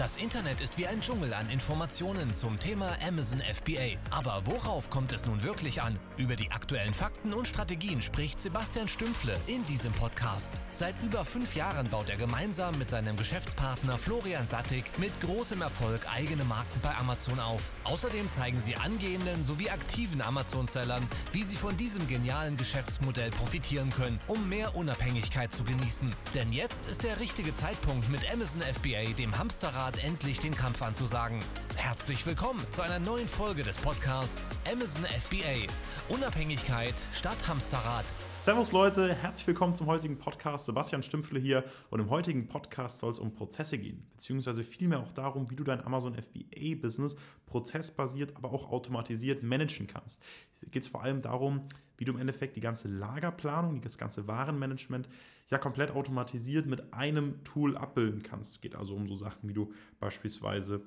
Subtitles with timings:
[0.00, 3.98] Das Internet ist wie ein Dschungel an Informationen zum Thema Amazon FBA.
[4.10, 5.98] Aber worauf kommt es nun wirklich an?
[6.16, 10.54] Über die aktuellen Fakten und Strategien spricht Sebastian Stümpfle in diesem Podcast.
[10.72, 16.00] Seit über fünf Jahren baut er gemeinsam mit seinem Geschäftspartner Florian Sattig mit großem Erfolg
[16.10, 17.74] eigene Marken bei Amazon auf.
[17.84, 24.18] Außerdem zeigen sie angehenden sowie aktiven Amazon-Sellern, wie sie von diesem genialen Geschäftsmodell profitieren können,
[24.28, 26.08] um mehr Unabhängigkeit zu genießen.
[26.32, 30.82] Denn jetzt ist der richtige Zeitpunkt mit Amazon FBA, dem Hamsterrad Art endlich den Kampf
[30.82, 31.40] anzusagen.
[31.74, 35.66] Herzlich willkommen zu einer neuen Folge des Podcasts Amazon FBA.
[36.08, 38.04] Unabhängigkeit statt Hamsterrad.
[38.38, 40.66] Servus Leute, herzlich willkommen zum heutigen Podcast.
[40.66, 45.10] Sebastian Stümpfle hier und im heutigen Podcast soll es um Prozesse gehen, beziehungsweise vielmehr auch
[45.10, 50.22] darum, wie du dein Amazon FBA-Business prozessbasiert, aber auch automatisiert managen kannst.
[50.60, 51.66] Hier geht es vor allem darum,
[52.00, 55.06] wie du im Endeffekt die ganze Lagerplanung, das ganze Warenmanagement
[55.50, 58.52] ja komplett automatisiert mit einem Tool abbilden kannst.
[58.52, 60.82] Es geht also um so Sachen, wie du beispielsweise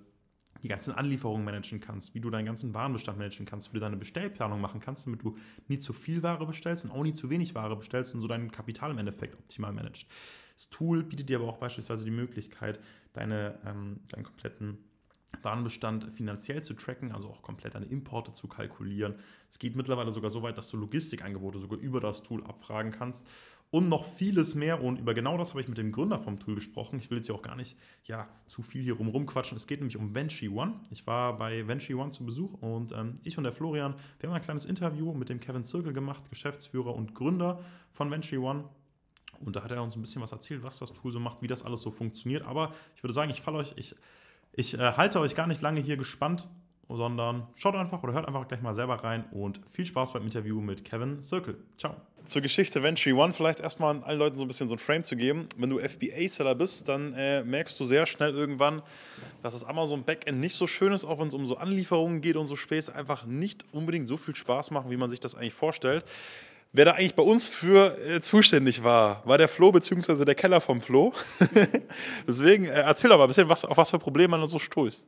[0.63, 3.95] die ganzen Anlieferungen managen kannst, wie du deinen ganzen Warenbestand managen kannst, wie du deine
[3.97, 7.53] Bestellplanung machen kannst, damit du nie zu viel Ware bestellst und auch nie zu wenig
[7.53, 10.07] Ware bestellst und so dein Kapital im Endeffekt optimal managst.
[10.55, 12.79] Das Tool bietet dir aber auch beispielsweise die Möglichkeit,
[13.11, 14.79] deine, ähm, deinen kompletten
[15.41, 19.15] Warenbestand finanziell zu tracken, also auch komplett deine Importe zu kalkulieren.
[19.49, 23.25] Es geht mittlerweile sogar so weit, dass du Logistikangebote sogar über das Tool abfragen kannst
[23.73, 24.83] und noch vieles mehr.
[24.83, 26.99] Und über genau das habe ich mit dem Gründer vom Tool gesprochen.
[26.99, 27.75] Ich will jetzt hier auch gar nicht
[28.05, 29.55] ja, zu viel hier rum quatschen.
[29.55, 30.79] Es geht nämlich um Venture One.
[30.91, 34.35] Ich war bei Venture One zu Besuch und ähm, ich und der Florian, wir haben
[34.35, 38.65] ein kleines Interview mit dem Kevin Zirkel gemacht, Geschäftsführer und Gründer von Venture One.
[39.39, 41.47] Und da hat er uns ein bisschen was erzählt, was das Tool so macht, wie
[41.47, 42.43] das alles so funktioniert.
[42.43, 43.95] Aber ich würde sagen, ich falle euch, ich
[44.55, 46.49] ich äh, halte euch gar nicht lange hier gespannt,
[46.89, 50.61] sondern schaut einfach oder hört einfach gleich mal selber rein und viel Spaß beim Interview
[50.61, 51.57] mit Kevin Circle.
[51.77, 51.95] Ciao.
[52.25, 55.17] Zur Geschichte Venture One vielleicht erstmal allen Leuten so ein bisschen so ein Frame zu
[55.17, 55.47] geben.
[55.57, 58.81] Wenn du FBA-Seller bist, dann äh, merkst du sehr schnell irgendwann,
[59.41, 62.37] dass das Amazon Backend nicht so schön ist, auch wenn es um so Anlieferungen geht
[62.37, 65.53] und so Späße einfach nicht unbedingt so viel Spaß machen, wie man sich das eigentlich
[65.53, 66.05] vorstellt.
[66.75, 70.25] Wer da eigentlich bei uns für äh, zuständig war, war der Flo bzw.
[70.25, 71.13] der Keller vom Flo.
[72.27, 75.07] Deswegen äh, erzähl doch mal ein bisschen, was, auf was für Probleme man so stößt.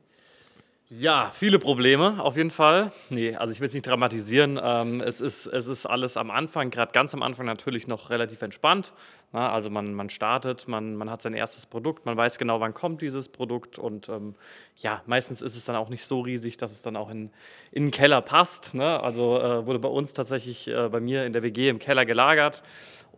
[0.88, 2.92] Ja, viele Probleme auf jeden Fall.
[3.10, 4.60] Nee, also ich will es nicht dramatisieren.
[4.62, 8.40] Ähm, es, ist, es ist alles am Anfang, gerade ganz am Anfang natürlich noch relativ
[8.42, 8.92] entspannt.
[9.32, 12.72] Na, also man, man startet, man, man hat sein erstes Produkt, man weiß genau, wann
[12.72, 14.36] kommt dieses Produkt und ähm,
[14.76, 17.30] ja, meistens ist es dann auch nicht so riesig, dass es dann auch in,
[17.72, 18.72] in den Keller passt.
[18.74, 19.02] Ne?
[19.02, 22.62] Also äh, wurde bei uns tatsächlich äh, bei mir in der WG im Keller gelagert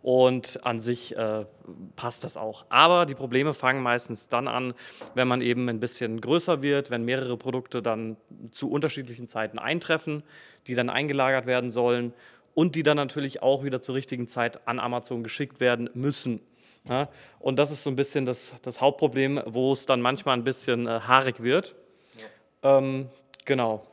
[0.01, 1.45] und an sich äh,
[1.95, 2.65] passt das auch.
[2.69, 4.73] Aber die Probleme fangen meistens dann an,
[5.13, 8.17] wenn man eben ein bisschen größer wird, wenn mehrere Produkte dann
[8.51, 10.23] zu unterschiedlichen Zeiten eintreffen,
[10.67, 12.13] die dann eingelagert werden sollen
[12.53, 16.41] und die dann natürlich auch wieder zur richtigen Zeit an Amazon geschickt werden müssen.
[16.85, 17.09] Ja?
[17.39, 20.87] Und das ist so ein bisschen das, das Hauptproblem, wo es dann manchmal ein bisschen
[20.87, 21.75] äh, haarig wird.
[22.63, 22.77] Ja.
[22.77, 23.09] Ähm,
[23.45, 23.85] genau.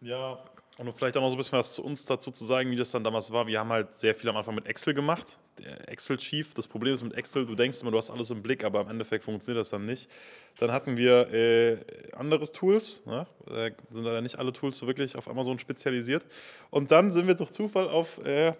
[0.00, 0.38] Ja,
[0.78, 2.90] und vielleicht auch noch so ein bisschen was zu uns dazu zu sagen, wie das
[2.90, 3.46] dann damals war.
[3.46, 5.38] Wir haben halt sehr viel am Anfang mit Excel gemacht.
[5.58, 6.54] Der Excel Chief.
[6.54, 8.88] Das Problem ist mit Excel, du denkst immer, du hast alles im Blick, aber im
[8.88, 10.10] Endeffekt funktioniert das dann nicht.
[10.58, 11.78] Dann hatten wir äh,
[12.16, 13.04] anderes Tools.
[13.04, 13.26] Ne?
[13.46, 16.24] Da sind leider nicht alle Tools so wirklich auf Amazon spezialisiert.
[16.70, 18.54] Und dann sind wir durch Zufall auf äh,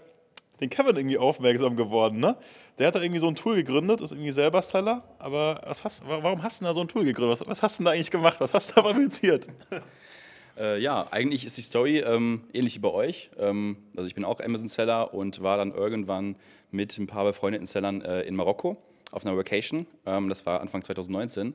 [0.61, 2.21] den Kevin irgendwie aufmerksam geworden.
[2.21, 2.37] Ne?
[2.79, 5.03] Der hat da irgendwie so ein Tool gegründet, ist irgendwie selber Seller.
[5.19, 7.41] Aber was hast, warum hast du da so ein Tool gegründet?
[7.41, 8.37] Was, was hast du da eigentlich gemacht?
[8.39, 9.49] Was hast du da fabriziert?
[10.59, 13.31] Äh, ja, eigentlich ist die Story ähm, ähnlich wie bei euch.
[13.39, 16.37] Ähm, also ich bin auch Amazon-Seller und war dann irgendwann
[16.71, 18.77] mit ein paar befreundeten Sellern äh, in Marokko
[19.11, 19.87] auf einer Vacation.
[20.07, 21.55] Ähm, das war Anfang 2019.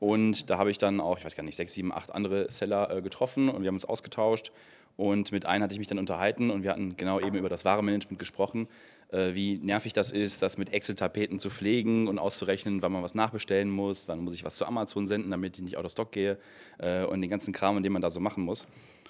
[0.00, 2.90] Und da habe ich dann auch, ich weiß gar nicht, sechs, sieben, acht andere Seller
[2.90, 4.52] äh, getroffen und wir haben uns ausgetauscht.
[4.96, 7.64] Und mit einem hatte ich mich dann unterhalten und wir hatten genau eben über das
[7.64, 8.68] Warenmanagement gesprochen
[9.10, 13.14] äh, wie nervig das ist, das mit Excel-Tapeten zu pflegen und auszurechnen, wann man was
[13.14, 16.12] nachbestellen muss, wann muss ich was zu Amazon senden, damit ich nicht out of stock
[16.12, 16.38] gehe
[16.78, 18.66] äh, und den ganzen Kram, den man da so machen muss.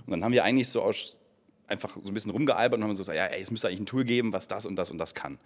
[0.07, 1.19] Und dann haben wir eigentlich so aus,
[1.67, 3.87] einfach so ein bisschen rumgealbert und haben so gesagt, ja, ey, es müsste eigentlich ein
[3.87, 5.39] Tool geben, was das und das und das kann.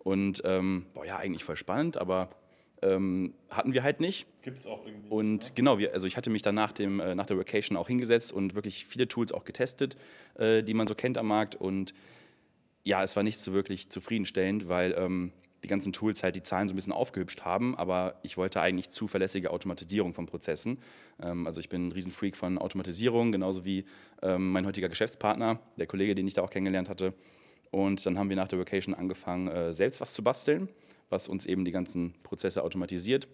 [0.00, 2.30] Und ähm, boah, ja, eigentlich voll spannend, aber
[2.82, 4.26] ähm, hatten wir halt nicht.
[4.42, 5.08] Gibt es auch irgendwie.
[5.08, 5.52] Und nicht, ne?
[5.54, 8.32] genau, wir, also ich hatte mich dann nach, dem, äh, nach der Vacation auch hingesetzt
[8.32, 9.96] und wirklich viele Tools auch getestet,
[10.38, 11.54] äh, die man so kennt am Markt.
[11.54, 11.94] Und
[12.84, 15.32] ja, es war nicht so wirklich zufriedenstellend, weil ähm,
[15.62, 18.90] die ganzen Tools halt die Zahlen so ein bisschen aufgehübscht haben, aber ich wollte eigentlich
[18.90, 20.78] zuverlässige Automatisierung von Prozessen.
[21.22, 23.84] Ähm, also ich bin ein Riesenfreak von Automatisierung, genauso wie
[24.22, 27.14] ähm, mein heutiger Geschäftspartner, der Kollege, den ich da auch kennengelernt hatte.
[27.70, 30.68] Und dann haben wir nach der Vacation angefangen, äh, selbst was zu basteln,
[31.10, 33.28] was uns eben die ganzen Prozesse automatisiert.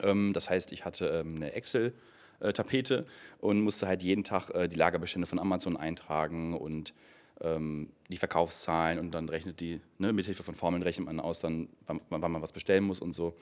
[0.00, 3.06] Ähm, das heißt, ich hatte ähm, eine Excel-Tapete
[3.38, 6.92] und musste halt jeden Tag äh, die Lagerbestände von Amazon eintragen und
[7.40, 11.40] ähm, die Verkaufszahlen und dann rechnet die, ne, mit Hilfe von Formeln rechnet man aus,
[11.40, 13.34] dann, wann, wann man was bestellen muss und so.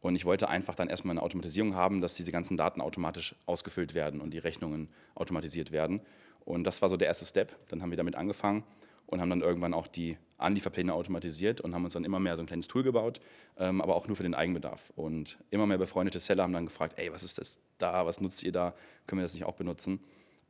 [0.00, 3.94] Und ich wollte einfach dann erstmal eine Automatisierung haben, dass diese ganzen Daten automatisch ausgefüllt
[3.94, 6.00] werden und die Rechnungen automatisiert werden.
[6.44, 7.54] Und das war so der erste Step.
[7.68, 8.64] Dann haben wir damit angefangen
[9.10, 12.42] und haben dann irgendwann auch die Anlieferpläne automatisiert und haben uns dann immer mehr so
[12.42, 13.20] ein kleines Tool gebaut,
[13.58, 14.92] ähm, aber auch nur für den Eigenbedarf.
[14.96, 18.42] Und immer mehr befreundete Seller haben dann gefragt, ey, was ist das da, was nutzt
[18.42, 18.74] ihr da,
[19.06, 20.00] können wir das nicht auch benutzen?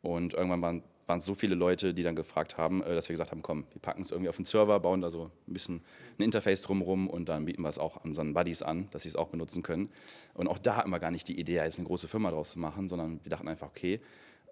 [0.02, 3.32] Und irgendwann waren, waren so viele Leute, die dann gefragt haben, äh, dass wir gesagt
[3.32, 5.82] haben, komm, wir packen es irgendwie auf den Server, bauen da so ein bisschen
[6.18, 9.16] ein Interface drumherum und dann bieten wir es auch unseren Buddies an, dass sie es
[9.16, 9.90] auch benutzen können.
[10.34, 12.58] Und auch da hatten wir gar nicht die Idee, jetzt eine große Firma draus zu
[12.58, 14.00] machen, sondern wir dachten einfach, okay,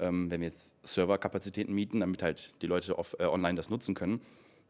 [0.00, 3.94] ähm, wenn wir jetzt Serverkapazitäten mieten, damit halt die Leute auf, äh, online das nutzen
[3.94, 4.20] können,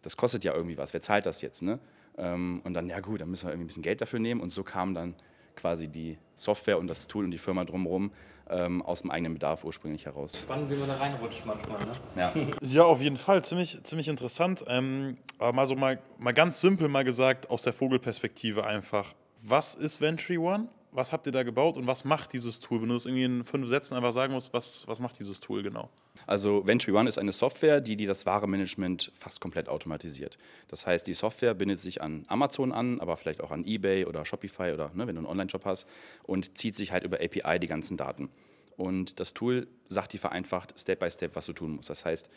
[0.02, 0.92] das kostet ja irgendwie was.
[0.92, 1.62] Wer zahlt das jetzt?
[1.62, 1.78] Ne?
[2.16, 4.40] Ähm, und dann, ja gut, dann müssen wir irgendwie ein bisschen Geld dafür nehmen.
[4.40, 5.14] Und so kam dann
[5.56, 8.12] quasi die Software und das Tool und die Firma drumherum
[8.48, 10.40] ähm, aus dem eigenen Bedarf ursprünglich heraus.
[10.40, 11.78] Spannend, wie man da reinrutscht manchmal.
[11.80, 11.92] Ne?
[12.16, 12.32] Ja.
[12.60, 13.44] Ja, auf jeden Fall.
[13.44, 14.64] Ziemlich, ziemlich interessant.
[14.68, 19.14] Ähm, aber mal so mal, mal ganz simpel mal gesagt, aus der Vogelperspektive einfach.
[19.40, 20.68] Was ist Ventry One?
[20.90, 22.80] Was habt ihr da gebaut und was macht dieses Tool?
[22.80, 25.62] Wenn du das irgendwie in fünf Sätzen einfach sagen musst, was, was macht dieses Tool
[25.62, 25.90] genau?
[26.26, 30.38] Also Ventry One ist eine Software, die, die das Warenmanagement fast komplett automatisiert.
[30.68, 34.24] Das heißt, die Software bindet sich an Amazon an, aber vielleicht auch an eBay oder
[34.24, 35.86] Shopify oder ne, wenn du einen Online-Shop hast
[36.24, 38.30] und zieht sich halt über API die ganzen Daten.
[38.76, 41.90] Und das Tool sagt dir vereinfacht Step by Step, was du tun musst.
[41.90, 42.30] Das heißt,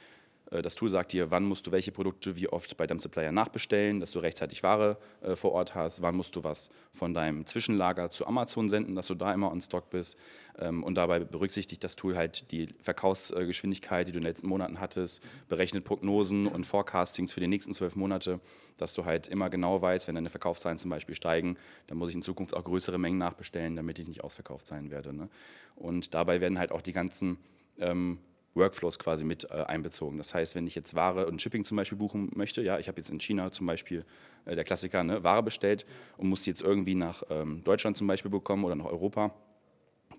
[0.51, 4.01] das Tool sagt dir, wann musst du welche Produkte wie oft bei deinem Supplier nachbestellen,
[4.01, 8.09] dass du rechtzeitig Ware äh, vor Ort hast, wann musst du was von deinem Zwischenlager
[8.09, 10.17] zu Amazon senden, dass du da immer on Stock bist.
[10.59, 14.81] Ähm, und dabei berücksichtigt das Tool halt die Verkaufsgeschwindigkeit, die du in den letzten Monaten
[14.81, 18.41] hattest, berechnet Prognosen und Forecastings für die nächsten zwölf Monate,
[18.75, 21.55] dass du halt immer genau weißt, wenn deine Verkaufszahlen zum Beispiel steigen,
[21.87, 25.13] dann muss ich in Zukunft auch größere Mengen nachbestellen, damit ich nicht ausverkauft sein werde.
[25.13, 25.29] Ne?
[25.77, 27.37] Und dabei werden halt auch die ganzen
[27.79, 28.19] ähm,
[28.53, 30.17] Workflows quasi mit äh, einbezogen.
[30.17, 32.97] Das heißt, wenn ich jetzt Ware und Shipping zum Beispiel buchen möchte, ja, ich habe
[32.99, 34.05] jetzt in China zum Beispiel
[34.45, 35.85] äh, der Klassiker, ne, Ware bestellt
[36.17, 39.33] und muss sie jetzt irgendwie nach ähm, Deutschland zum Beispiel bekommen oder nach Europa.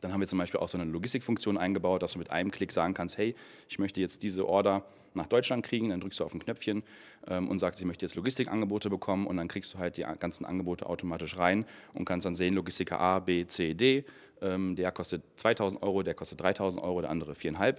[0.00, 2.72] Dann haben wir zum Beispiel auch so eine Logistikfunktion eingebaut, dass du mit einem Klick
[2.72, 3.36] sagen kannst, hey,
[3.68, 4.84] ich möchte jetzt diese Order
[5.14, 6.82] nach Deutschland kriegen, dann drückst du auf ein Knöpfchen
[7.28, 10.44] ähm, und sagst, ich möchte jetzt Logistikangebote bekommen und dann kriegst du halt die ganzen
[10.44, 14.04] Angebote automatisch rein und kannst dann sehen, Logistiker A, B, C, D,
[14.40, 17.76] ähm, der kostet 2000 Euro, der kostet 3000 Euro, der andere 4,5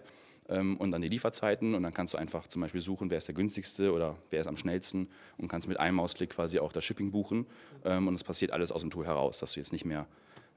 [0.50, 3.28] ähm, und dann die Lieferzeiten und dann kannst du einfach zum Beispiel suchen, wer ist
[3.28, 6.84] der günstigste oder wer ist am schnellsten und kannst mit einem Mausklick quasi auch das
[6.84, 7.46] Shipping buchen
[7.86, 10.08] ähm, und es passiert alles aus dem Tool heraus, dass du jetzt nicht mehr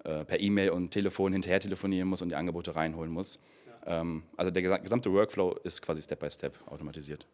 [0.04, 3.40] äh, per E-Mail und Telefon hinterher telefonieren musst und die Angebote reinholen musst.
[3.86, 7.26] Ähm, also der gesamte Workflow ist quasi Step by Step automatisiert.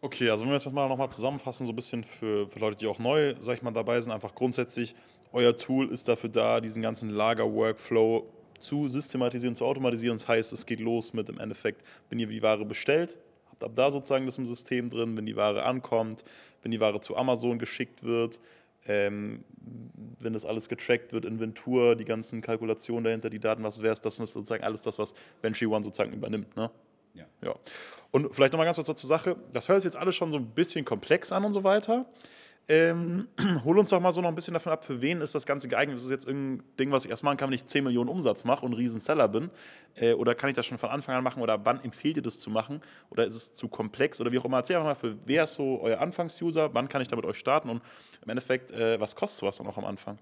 [0.00, 2.86] Okay, also wenn wir das mal nochmal zusammenfassen, so ein bisschen für, für Leute, die
[2.86, 4.94] auch neu, sag ich mal, dabei sind, einfach grundsätzlich,
[5.32, 8.26] euer Tool ist dafür da, diesen ganzen Lager-Workflow
[8.60, 10.18] zu systematisieren, zu automatisieren.
[10.18, 13.18] Das heißt, es geht los mit im Endeffekt, wenn ihr die Ware bestellt,
[13.50, 16.24] habt ab da sozusagen das im System drin, wenn die Ware ankommt,
[16.62, 18.40] wenn die Ware zu Amazon geschickt wird,
[18.88, 19.44] ähm,
[20.20, 24.00] wenn das alles getrackt wird, Inventur, die ganzen Kalkulationen dahinter, die Daten, was wäre es,
[24.00, 26.56] das ist sozusagen alles das, was Ventry One sozusagen übernimmt.
[26.56, 26.70] Ne?
[27.14, 27.24] Ja.
[27.42, 27.54] ja.
[28.10, 30.46] Und vielleicht nochmal ganz kurz zur Sache, das hört sich jetzt alles schon so ein
[30.46, 32.06] bisschen komplex an und so weiter.
[32.68, 33.28] Ähm,
[33.64, 35.68] hol uns doch mal so noch ein bisschen davon ab, für wen ist das Ganze
[35.68, 35.96] geeignet?
[35.96, 38.44] Ist das jetzt irgendein Ding, was ich erst machen kann, wenn ich 10 Millionen Umsatz
[38.44, 39.50] mache und Riesenseller bin?
[39.94, 41.42] Äh, oder kann ich das schon von Anfang an machen?
[41.42, 42.80] Oder wann empfehlt ihr das zu machen?
[43.10, 44.20] Oder ist es zu komplex?
[44.20, 44.58] Oder wie auch immer.
[44.58, 46.74] Erzähl einfach mal, für wer ist so euer Anfangsuser?
[46.74, 47.70] Wann kann ich da mit euch starten?
[47.70, 47.82] Und
[48.22, 50.18] im Endeffekt, äh, was kostet sowas dann auch am Anfang?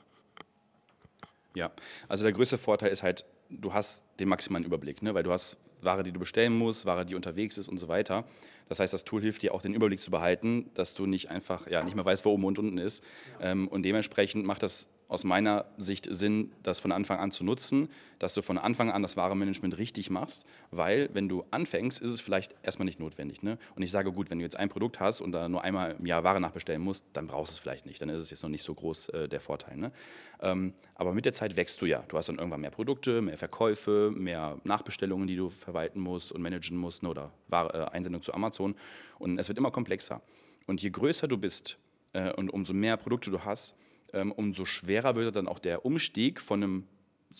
[1.55, 1.70] Ja,
[2.08, 5.15] also der größte Vorteil ist halt, du hast den maximalen Überblick, ne?
[5.15, 8.24] weil du hast Ware, die du bestellen musst, Ware, die unterwegs ist und so weiter.
[8.69, 11.67] Das heißt, das Tool hilft dir auch den Überblick zu behalten, dass du nicht einfach
[11.69, 13.05] ja, nicht mehr weißt, wo oben und unten ist.
[13.41, 17.89] Ähm, und dementsprechend macht das aus meiner Sicht Sinn, das von Anfang an zu nutzen,
[18.19, 22.20] dass du von Anfang an das Warenmanagement richtig machst, weil wenn du anfängst, ist es
[22.20, 23.43] vielleicht erstmal nicht notwendig.
[23.43, 23.58] Ne?
[23.77, 26.06] Und ich sage, gut, wenn du jetzt ein Produkt hast und da nur einmal im
[26.06, 28.01] Jahr Ware nachbestellen musst, dann brauchst du es vielleicht nicht.
[28.01, 29.77] Dann ist es jetzt noch nicht so groß äh, der Vorteil.
[29.77, 29.93] Ne?
[30.41, 32.05] Ähm, aber mit der Zeit wächst du ja.
[32.08, 36.41] Du hast dann irgendwann mehr Produkte, mehr Verkäufe, mehr Nachbestellungen, die du verwalten musst und
[36.41, 37.11] managen musst ne?
[37.11, 38.75] oder Ware, äh, Einsendung zu Amazon.
[39.19, 40.23] Und es wird immer komplexer.
[40.67, 41.79] Und je größer du bist
[42.15, 43.77] äh, und umso mehr Produkte du hast,
[44.23, 46.85] umso schwerer würde dann auch der Umstieg von einem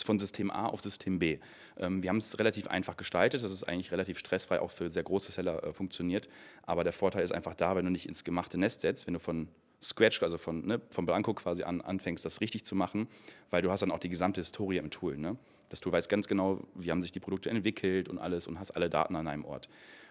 [0.03, 1.39] von System A auf System B.
[1.77, 5.03] Ähm, wir haben es relativ einfach gestaltet, dass es eigentlich relativ stressfrei auch für sehr
[5.03, 6.29] große Seller äh, funktioniert.
[6.63, 9.21] Aber der Vorteil ist einfach da, wenn du nicht ins gemachte Nest setzt, wenn du
[9.21, 9.49] von
[9.83, 13.07] Scratch, also von, ne, von Blanco quasi an anfängst, das richtig zu machen,
[13.51, 15.19] weil du hast dann auch die gesamte Historie im Tool.
[15.19, 15.37] Ne?
[15.69, 18.73] Dass du weißt ganz genau, wie haben sich die Produkte entwickelt und alles und hast
[18.73, 19.69] alle Daten an einem Ort.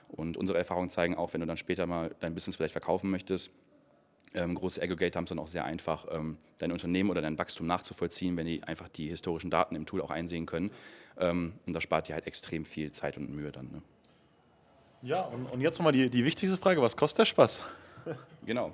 [0.09, 3.49] Und unsere Erfahrungen zeigen auch, wenn du dann später mal dein Business vielleicht verkaufen möchtest,
[4.33, 7.67] ähm, große Aggregator haben es dann auch sehr einfach, ähm, dein Unternehmen oder dein Wachstum
[7.67, 10.71] nachzuvollziehen, wenn die einfach die historischen Daten im Tool auch einsehen können.
[11.19, 13.71] Ähm, und das spart dir halt extrem viel Zeit und Mühe dann.
[13.71, 13.81] Ne?
[15.01, 17.63] Ja, und, und jetzt nochmal die, die wichtigste Frage: Was kostet der Spaß?
[18.45, 18.73] Genau.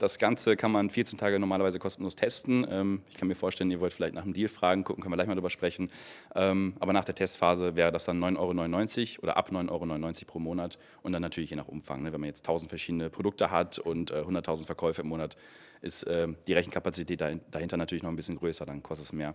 [0.00, 2.66] Das Ganze kann man 14 Tage normalerweise kostenlos testen.
[2.70, 5.16] Ähm, ich kann mir vorstellen, ihr wollt vielleicht nach einem Deal fragen, gucken, können wir
[5.16, 5.90] gleich mal drüber sprechen.
[6.34, 10.38] Ähm, aber nach der Testphase wäre das dann 9,99 Euro oder ab 9,99 Euro pro
[10.38, 12.02] Monat und dann natürlich je nach Umfang.
[12.02, 12.14] Ne?
[12.14, 15.36] Wenn man jetzt 1000 verschiedene Produkte hat und äh, 100.000 Verkäufe im Monat,
[15.82, 19.34] ist äh, die Rechenkapazität dahinter natürlich noch ein bisschen größer, dann kostet es mehr.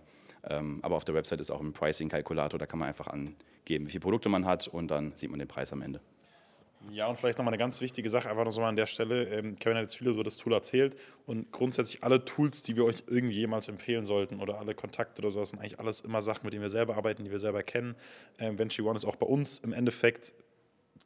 [0.50, 3.90] Ähm, aber auf der Website ist auch ein Pricing-Kalkulator, da kann man einfach angeben, wie
[3.90, 6.00] viele Produkte man hat und dann sieht man den Preis am Ende.
[6.92, 9.24] Ja, und vielleicht nochmal eine ganz wichtige Sache, einfach noch so mal an der Stelle.
[9.24, 12.84] Ähm, Kevin hat jetzt viel über das Tool erzählt und grundsätzlich alle Tools, die wir
[12.84, 16.44] euch irgendwie jemals empfehlen sollten oder alle Kontakte oder sowas, sind eigentlich alles immer Sachen,
[16.44, 17.96] mit denen wir selber arbeiten, die wir selber kennen.
[18.38, 20.32] Ähm, Venture One ist auch bei uns im Endeffekt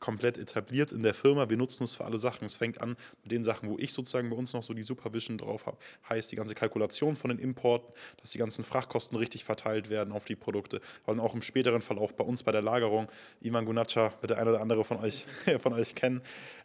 [0.01, 1.49] komplett etabliert in der Firma.
[1.49, 2.45] Wir nutzen es für alle Sachen.
[2.45, 5.39] Es fängt an mit den Sachen, wo ich sozusagen bei uns noch so die Supervision
[5.39, 5.77] drauf habe.
[6.09, 10.25] Heißt die ganze Kalkulation von den Importen, dass die ganzen Frachtkosten richtig verteilt werden auf
[10.25, 10.81] die Produkte.
[11.07, 13.09] Und auch im späteren Verlauf bei uns bei der Lagerung.
[13.41, 15.27] Ivan Gunacha wird der eine oder andere von euch,
[15.61, 16.23] von euch kennen.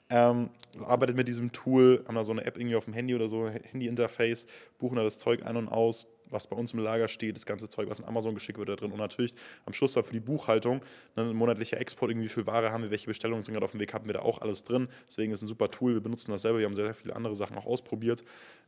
[0.09, 0.49] Ähm,
[0.83, 3.49] arbeitet mit diesem Tool, haben da so eine App irgendwie auf dem Handy oder so,
[3.49, 4.45] Handy-Interface,
[4.77, 7.69] buchen da das Zeug ein und aus, was bei uns im Lager steht, das ganze
[7.69, 10.19] Zeug, was in Amazon geschickt wird da drin und natürlich am Schluss dann für die
[10.19, 10.81] Buchhaltung,
[11.15, 13.71] ne, ein monatlicher Export, irgendwie wie viel Ware haben wir, welche Bestellungen sind gerade auf
[13.71, 14.87] dem Weg, haben wir da auch alles drin.
[15.07, 17.15] Deswegen ist es ein super Tool, wir benutzen das selber, wir haben sehr, sehr viele
[17.15, 18.23] andere Sachen auch ausprobiert.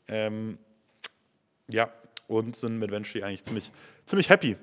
[0.08, 0.58] Ähm,
[1.70, 1.92] ja,
[2.28, 3.72] und sind mit Ventry eigentlich ziemlich,
[4.06, 4.58] ziemlich happy.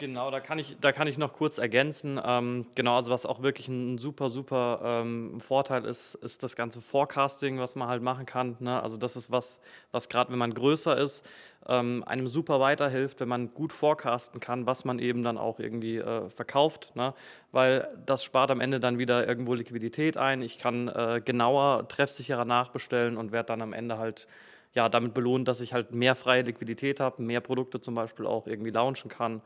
[0.00, 2.18] Genau, da kann ich, da kann ich noch kurz ergänzen.
[2.24, 6.80] Ähm, genau, also was auch wirklich ein super, super ähm, Vorteil ist, ist das ganze
[6.80, 8.56] Forecasting, was man halt machen kann.
[8.60, 8.82] Ne?
[8.82, 9.60] Also das ist was,
[9.92, 11.28] was gerade wenn man größer ist,
[11.68, 15.98] ähm, einem super weiterhilft, wenn man gut forecasten kann, was man eben dann auch irgendwie
[15.98, 16.96] äh, verkauft.
[16.96, 17.12] Ne?
[17.52, 20.40] Weil das spart am Ende dann wieder irgendwo Liquidität ein.
[20.40, 24.28] Ich kann äh, genauer, treffsicherer nachbestellen und werde dann am Ende halt
[24.72, 28.46] ja, damit belohnt, dass ich halt mehr freie Liquidität habe, mehr Produkte zum Beispiel auch
[28.46, 29.42] irgendwie launchen kann.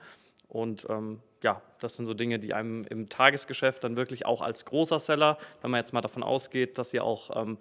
[0.49, 4.65] Und ähm, ja, das sind so Dinge, die einem im Tagesgeschäft dann wirklich auch als
[4.65, 7.59] großer Seller, wenn man jetzt mal davon ausgeht, dass ihr auch ähm,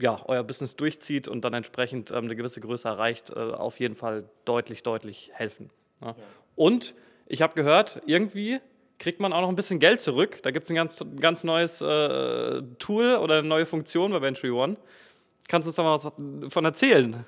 [0.00, 3.96] ja, euer Business durchzieht und dann entsprechend ähm, eine gewisse Größe erreicht, äh, auf jeden
[3.96, 5.70] Fall deutlich, deutlich helfen.
[6.00, 6.08] Ja.
[6.08, 6.14] Ja.
[6.56, 6.94] Und
[7.26, 8.60] ich habe gehört, irgendwie
[8.98, 10.40] kriegt man auch noch ein bisschen Geld zurück.
[10.42, 14.52] Da gibt es ein ganz, ganz neues äh, Tool oder eine neue Funktion bei Venture
[14.52, 14.76] One.
[15.46, 16.12] Kannst du uns da mal was
[16.42, 17.24] davon erzählen?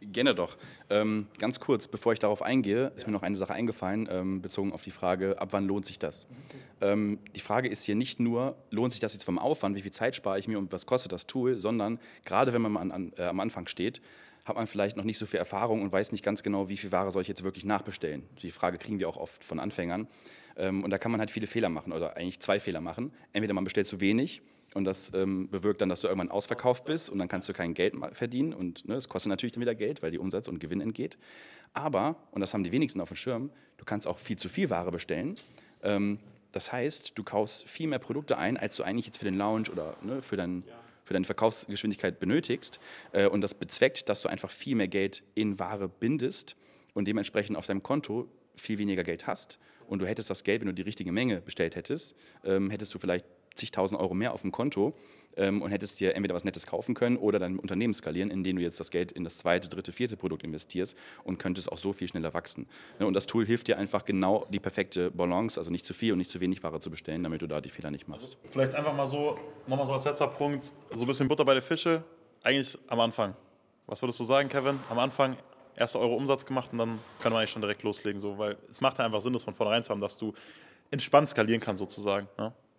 [0.00, 0.56] Gerne doch.
[0.90, 4.72] Ähm, ganz kurz, bevor ich darauf eingehe, ist mir noch eine Sache eingefallen, ähm, bezogen
[4.72, 6.26] auf die Frage, ab wann lohnt sich das?
[6.80, 9.90] Ähm, die Frage ist hier nicht nur, lohnt sich das jetzt vom Aufwand, wie viel
[9.90, 13.12] Zeit spare ich mir und was kostet das Tool, sondern gerade wenn man an, an,
[13.18, 14.00] äh, am Anfang steht,
[14.44, 16.92] hat man vielleicht noch nicht so viel Erfahrung und weiß nicht ganz genau, wie viel
[16.92, 18.22] Ware soll ich jetzt wirklich nachbestellen.
[18.40, 20.06] Die Frage kriegen wir auch oft von Anfängern.
[20.56, 23.12] Ähm, und da kann man halt viele Fehler machen oder eigentlich zwei Fehler machen.
[23.32, 24.42] Entweder man bestellt zu wenig
[24.74, 27.74] und das ähm, bewirkt dann, dass du irgendwann ausverkauft bist und dann kannst du kein
[27.74, 28.52] Geld verdienen.
[28.52, 31.16] Und ne, es ne, kostet natürlich dann wieder Geld, weil die Umsatz und Gewinn entgeht.
[31.72, 34.68] Aber, und das haben die wenigsten auf dem Schirm, du kannst auch viel zu viel
[34.70, 35.36] Ware bestellen.
[35.82, 36.18] Ähm,
[36.52, 39.70] das heißt, du kaufst viel mehr Produkte ein, als du eigentlich jetzt für den Lounge
[39.70, 40.64] oder ne, für, dein,
[41.04, 42.78] für deine Verkaufsgeschwindigkeit benötigst.
[43.12, 46.56] Äh, und das bezweckt, dass du einfach viel mehr Geld in Ware bindest
[46.92, 49.58] und dementsprechend auf deinem Konto viel weniger Geld hast.
[49.86, 52.98] Und du hättest das Geld, wenn du die richtige Menge bestellt hättest, ähm, hättest du
[52.98, 53.24] vielleicht
[53.58, 54.94] zigtausend Euro mehr auf dem Konto
[55.36, 58.62] ähm, und hättest dir entweder was Nettes kaufen können oder dein Unternehmen skalieren, indem du
[58.62, 62.08] jetzt das Geld in das zweite, dritte, vierte Produkt investierst und könntest auch so viel
[62.08, 62.66] schneller wachsen.
[62.98, 66.12] Ja, und das Tool hilft dir einfach genau die perfekte Balance, also nicht zu viel
[66.12, 68.36] und nicht zu wenig Ware zu bestellen, damit du da die Fehler nicht machst.
[68.36, 71.54] Also vielleicht einfach mal so, nochmal so als letzter Punkt, so ein bisschen Butter bei
[71.54, 72.02] der Fische,
[72.42, 73.34] eigentlich am Anfang.
[73.86, 74.78] Was würdest du sagen, Kevin?
[74.90, 75.36] Am Anfang
[75.78, 78.80] erste Euro Umsatz gemacht und dann kann man eigentlich schon direkt loslegen, so, weil es
[78.80, 80.34] macht einfach Sinn, das von vornherein zu haben, dass du
[80.90, 82.28] entspannt skalieren kannst sozusagen.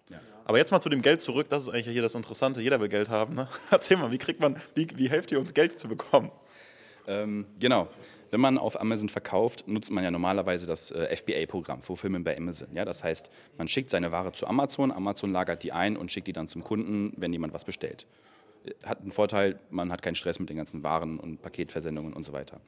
[0.10, 0.20] Ja?
[0.46, 2.90] Aber jetzt mal zu dem Geld zurück, das ist eigentlich hier das Interessante, jeder will
[2.90, 3.36] Geld haben.
[3.36, 3.48] Ne?
[3.72, 6.32] Erzähl mal, wie kriegt man, wie, wie helft ihr uns Geld zu bekommen?
[7.08, 7.88] Ähm, genau.
[8.32, 12.68] Wenn man auf Amazon verkauft, nutzt man ja normalerweise das äh, FBA-Programm, Fulfillment bei Amazon.
[12.76, 16.28] Ja, das heißt, man schickt seine Ware zu Amazon, Amazon lagert die ein und schickt
[16.28, 18.06] die dann zum Kunden, wenn jemand was bestellt.
[18.84, 22.34] Hat einen Vorteil, man hat keinen Stress mit den ganzen Waren und Paketversendungen und so
[22.34, 22.60] weiter.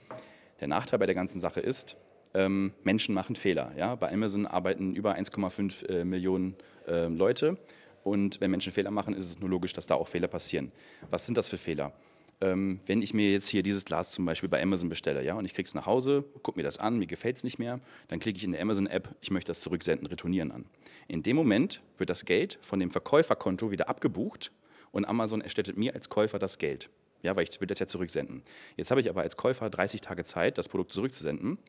[0.62, 1.95] Der Nachteil bei der ganzen Sache ist,
[2.33, 3.71] ähm, Menschen machen Fehler.
[3.77, 3.95] Ja?
[3.95, 6.55] Bei Amazon arbeiten über 1,5 äh, Millionen
[6.88, 7.57] äh, Leute
[8.03, 10.71] und wenn Menschen Fehler machen, ist es nur logisch, dass da auch Fehler passieren.
[11.09, 11.93] Was sind das für Fehler?
[12.41, 15.45] Ähm, wenn ich mir jetzt hier dieses Glas zum Beispiel bei Amazon bestelle ja, und
[15.45, 18.19] ich kriege es nach Hause, gucke mir das an, mir gefällt es nicht mehr, dann
[18.19, 20.65] klicke ich in der Amazon-App, ich möchte das zurücksenden, retournieren an.
[21.07, 24.51] In dem Moment wird das Geld von dem Verkäuferkonto wieder abgebucht
[24.91, 26.89] und Amazon erstattet mir als Käufer das Geld.
[27.21, 28.41] Ja, weil ich will das ja zurücksenden.
[28.75, 31.59] Jetzt habe ich aber als Käufer 30 Tage Zeit, das Produkt zurückzusenden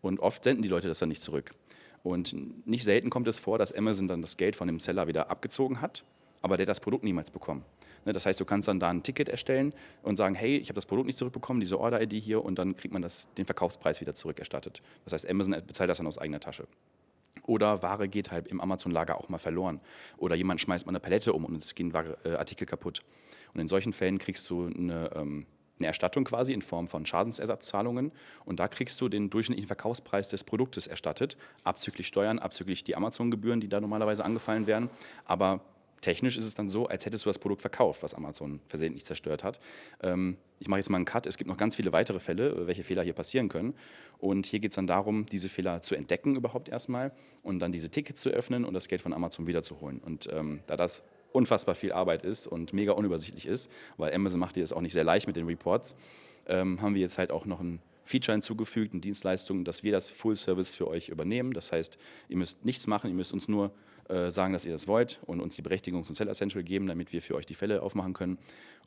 [0.00, 1.54] und oft senden die Leute das dann nicht zurück.
[2.02, 5.30] Und nicht selten kommt es vor, dass Amazon dann das Geld von dem Seller wieder
[5.30, 6.04] abgezogen hat,
[6.42, 7.64] aber der das Produkt niemals bekommt.
[8.04, 10.76] Ne, das heißt, du kannst dann da ein Ticket erstellen und sagen, hey, ich habe
[10.76, 14.14] das Produkt nicht zurückbekommen, diese Order-ID hier, und dann kriegt man das, den Verkaufspreis wieder
[14.14, 14.82] zurückerstattet.
[15.04, 16.66] Das heißt, Amazon bezahlt das dann aus eigener Tasche.
[17.42, 19.80] Oder Ware geht halt im Amazon-Lager auch mal verloren.
[20.18, 21.92] Oder jemand schmeißt mal eine Palette um und es gehen
[22.24, 23.02] äh, Artikel kaputt.
[23.54, 25.46] Und in solchen Fällen kriegst du eine, ähm,
[25.78, 28.12] eine Erstattung quasi in Form von Schadensersatzzahlungen.
[28.44, 33.60] Und da kriegst du den durchschnittlichen Verkaufspreis des Produktes erstattet, abzüglich Steuern, abzüglich die Amazon-Gebühren,
[33.60, 34.90] die da normalerweise angefallen werden.
[35.24, 35.60] Aber
[36.00, 39.44] technisch ist es dann so, als hättest du das Produkt verkauft, was Amazon versehentlich zerstört
[39.44, 39.60] hat.
[40.02, 41.26] Ähm, ich mache jetzt mal einen Cut.
[41.26, 43.74] Es gibt noch ganz viele weitere Fälle, welche Fehler hier passieren können.
[44.18, 47.90] Und hier geht es dann darum, diese Fehler zu entdecken überhaupt erstmal und dann diese
[47.90, 49.98] Tickets zu öffnen und das Geld von Amazon wiederzuholen.
[49.98, 54.56] Und ähm, da das unfassbar viel Arbeit ist und mega unübersichtlich ist, weil Amazon macht
[54.56, 55.96] dir das auch nicht sehr leicht mit den Reports,
[56.46, 60.08] ähm, haben wir jetzt halt auch noch ein Feature hinzugefügt, eine Dienstleistung, dass wir das
[60.08, 61.52] Full Service für euch übernehmen.
[61.52, 61.98] Das heißt,
[62.30, 63.70] ihr müsst nichts machen, ihr müsst uns nur
[64.08, 67.12] äh, sagen, dass ihr das wollt und uns die Berechtigung zum Seller Central geben, damit
[67.12, 68.38] wir für euch die Fälle aufmachen können.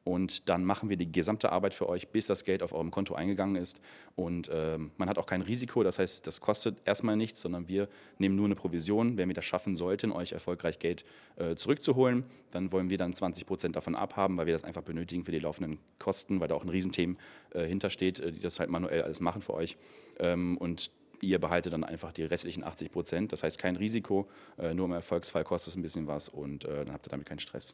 [0.04, 3.14] Und dann machen wir die gesamte Arbeit für euch, bis das Geld auf eurem Konto
[3.14, 3.80] eingegangen ist.
[4.16, 7.88] Und ähm, man hat auch kein Risiko, das heißt, das kostet erstmal nichts, sondern wir
[8.18, 9.18] nehmen nur eine Provision.
[9.18, 11.06] Wenn wir das schaffen sollten, euch erfolgreich Geld
[11.36, 15.24] äh, zurückzuholen, dann wollen wir dann 20 Prozent davon abhaben, weil wir das einfach benötigen
[15.24, 17.18] für die laufenden Kosten, weil da auch ein Riesenteam
[17.52, 19.78] äh, hintersteht, äh, die das halt manuell alles machen für euch.
[20.20, 20.90] Ähm, und
[21.22, 23.32] ihr behaltet dann einfach die restlichen 80 Prozent.
[23.32, 24.28] Das heißt kein Risiko,
[24.58, 27.28] äh, nur im Erfolgsfall kostet es ein bisschen was und äh, dann habt ihr damit
[27.28, 27.74] keinen Stress.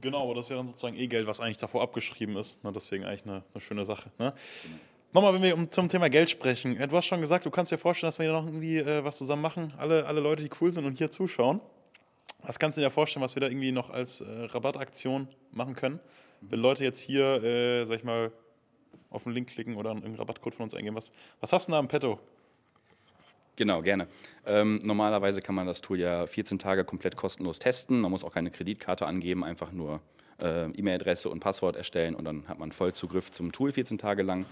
[0.00, 2.62] Genau, aber das ist ja dann sozusagen eh Geld, was eigentlich davor abgeschrieben ist.
[2.64, 2.72] Ne?
[2.72, 4.10] Deswegen eigentlich eine, eine schöne Sache.
[4.18, 4.34] Ne?
[5.12, 6.76] Nochmal, wenn wir um, zum Thema Geld sprechen.
[6.76, 9.16] Du hast schon gesagt, du kannst dir vorstellen, dass wir hier noch irgendwie äh, was
[9.16, 9.72] zusammen machen.
[9.78, 11.60] Alle, alle Leute, die cool sind und hier zuschauen.
[12.42, 16.00] Was kannst du dir vorstellen, was wir da irgendwie noch als äh, Rabattaktion machen können?
[16.40, 18.32] Wenn Leute jetzt hier, äh, sag ich mal,
[19.10, 21.78] auf den Link klicken oder einen Rabattcode von uns eingeben, was, was hast du da
[21.78, 22.18] im Petto?
[23.56, 24.08] Genau, gerne.
[24.46, 28.00] Ähm, normalerweise kann man das Tool ja 14 Tage komplett kostenlos testen.
[28.00, 30.00] Man muss auch keine Kreditkarte angeben, einfach nur
[30.40, 34.46] äh, E-Mail-Adresse und Passwort erstellen und dann hat man Vollzugriff zum Tool 14 Tage lang.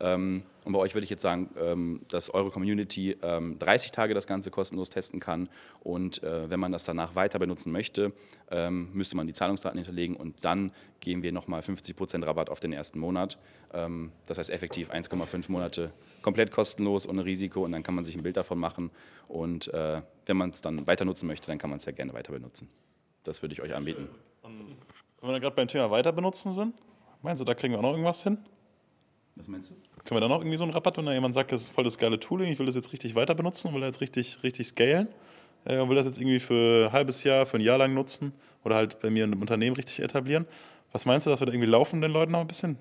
[0.00, 4.14] Ähm, und bei euch würde ich jetzt sagen, ähm, dass eure Community 30 ähm, Tage
[4.14, 5.48] das Ganze kostenlos testen kann
[5.80, 8.12] und äh, wenn man das danach weiter benutzen möchte,
[8.50, 12.72] ähm, müsste man die Zahlungsdaten hinterlegen und dann geben wir nochmal 50% Rabatt auf den
[12.72, 13.38] ersten Monat.
[13.72, 18.16] Ähm, das heißt effektiv 1,5 Monate komplett kostenlos, ohne Risiko und dann kann man sich
[18.16, 18.90] ein Bild davon machen
[19.28, 22.12] und äh, wenn man es dann weiter nutzen möchte, dann kann man es ja gerne
[22.12, 22.68] weiter benutzen.
[23.22, 24.08] Das würde ich euch anbieten.
[25.26, 26.72] Und wenn wir gerade beim Thema weiter benutzen sind,
[27.20, 28.38] meinst du, da kriegen wir auch noch irgendwas hin?
[29.34, 29.74] Was meinst du?
[30.04, 31.82] Können wir da noch irgendwie so einen Rabatt, wenn da jemand sagt, das ist voll
[31.82, 34.68] das geile Tooling, ich will das jetzt richtig weiter benutzen, will das jetzt richtig, richtig
[34.68, 35.08] scalen
[35.64, 38.34] äh, und will das jetzt irgendwie für ein halbes Jahr, für ein Jahr lang nutzen
[38.62, 40.46] oder halt bei mir in einem Unternehmen richtig etablieren.
[40.92, 42.78] Was meinst du, dass wir da irgendwie laufen den Leuten noch ein bisschen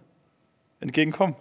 [0.79, 1.35] entgegenkommen?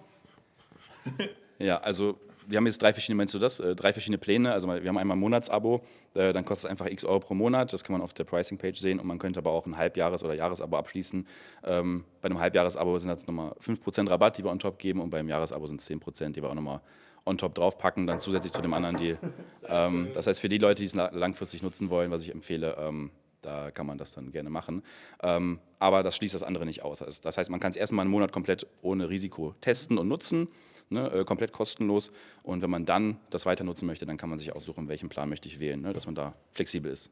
[1.61, 3.61] Ja, also wir haben jetzt drei verschiedene, meinst du das?
[3.61, 4.53] Äh, drei verschiedene Pläne.
[4.53, 5.83] Also wir haben einmal ein Monatsabo,
[6.15, 7.73] äh, dann kostet es einfach x Euro pro Monat.
[7.73, 9.01] Das kann man auf der Pricing-Page sehen.
[9.01, 11.27] Und man könnte aber auch ein Halbjahres- oder Jahresabo abschließen.
[11.65, 15.01] Ähm, bei einem Halbjahresabo sind das nochmal 5% Rabatt, die wir on top geben.
[15.01, 16.81] Und beim Jahresabo sind es 10%, die wir auch nochmal
[17.27, 19.19] on top draufpacken, dann zusätzlich zu dem anderen Deal.
[19.67, 23.11] Ähm, das heißt, für die Leute, die es langfristig nutzen wollen, was ich empfehle, ähm,
[23.41, 24.83] da kann man das dann gerne machen.
[25.23, 26.99] Ähm, aber das schließt das andere nicht aus.
[26.99, 30.49] Das heißt, man kann es erstmal einen Monat komplett ohne Risiko testen und nutzen
[30.91, 32.11] ne, äh, komplett kostenlos.
[32.43, 35.29] Und wenn man dann das weiter nutzen möchte, dann kann man sich aussuchen, welchen Plan
[35.29, 37.11] möchte ich wählen, ne, dass man da flexibel ist.